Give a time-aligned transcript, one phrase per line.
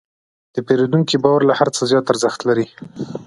[0.55, 2.65] د پیرودونکي باور له هر څه زیات ارزښت لري.